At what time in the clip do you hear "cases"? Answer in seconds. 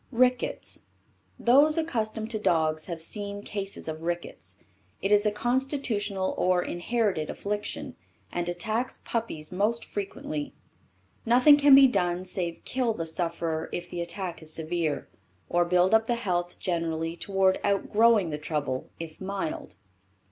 3.43-3.87